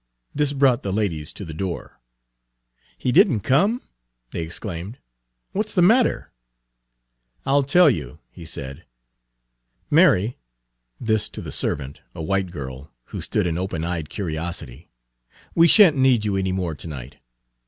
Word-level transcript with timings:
This 0.33 0.51
brought 0.51 0.81
the 0.81 0.91
ladies 0.91 1.31
to 1.33 1.45
the 1.45 1.53
door. 1.53 1.99
"He 2.97 3.11
did 3.11 3.29
n't 3.29 3.43
come?" 3.43 3.83
they 4.31 4.41
exclaimed. 4.41 4.97
"What's 5.51 5.75
the 5.75 5.83
matter?" 5.83 6.31
"I'll 7.45 7.61
tell 7.61 7.87
you," 7.87 8.17
he 8.31 8.43
said. 8.43 8.83
"Mary," 9.91 10.37
this 10.99 11.29
to 11.29 11.39
the 11.43 11.51
servant, 11.51 12.01
a 12.15 12.21
white 12.23 12.49
girl, 12.49 12.89
who 13.13 13.21
stood 13.21 13.45
in 13.45 13.59
open 13.59 13.83
eyed 13.83 14.09
curiosity, 14.09 14.89
"we 15.53 15.67
shan't 15.67 15.95
need 15.97 16.25
you 16.25 16.35
any 16.35 16.51
more 16.51 16.73
to 16.73 16.87
night." 16.87 17.17